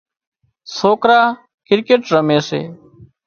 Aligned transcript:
سوڪرا 0.77 1.19
ڪرڪيٽ 1.67 2.01
رمي 2.13 2.39
سي 2.47 2.61